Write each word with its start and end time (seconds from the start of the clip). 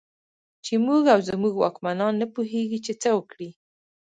چې 0.65 0.73
موږ 0.85 1.03
او 1.13 1.19
زموږ 1.29 1.53
واکمنان 1.57 2.13
نه 2.21 2.27
پوهېږي 2.33 2.79
چې 2.85 2.93
څه 3.01 3.09
وکړي. 3.17 3.49